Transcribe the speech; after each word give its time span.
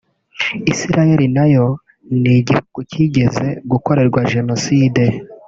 Isiraheli 0.71 1.27
nayo 1.35 1.65
ni 2.21 2.31
iguhugu 2.37 2.79
kigeze 2.91 3.47
gukorerwa 3.71 4.19
Jenoside 4.31 5.03